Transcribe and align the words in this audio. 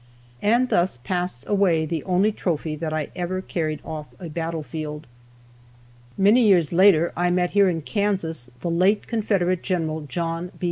And 0.41 0.69
thus 0.69 0.97
passed 0.97 1.43
away 1.45 1.85
the 1.85 2.03
only 2.05 2.31
trophy 2.31 2.75
that 2.75 2.91
I 2.91 3.09
ever 3.15 3.39
carried 3.39 3.81
off 3.85 4.07
a 4.19 4.29
battlefield. 4.29 5.05
Many 6.17 6.41
years 6.47 6.73
later 6.73 7.13
I 7.15 7.29
met 7.29 7.51
here 7.51 7.69
in 7.69 7.83
Kansas 7.83 8.49
the 8.61 8.71
late 8.71 9.05
Confederate 9.05 9.61
Gen. 9.61 10.07
John 10.07 10.47
B. 10.47 10.53